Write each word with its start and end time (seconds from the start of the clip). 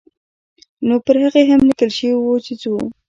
نو 0.87 0.95
پر 1.05 1.15
هغې 1.23 1.43
هم 1.49 1.59
لیکل 1.69 1.89
شوي 1.97 2.15
وو 2.17 2.33
چې 2.45 2.53
ځو. 2.61 2.75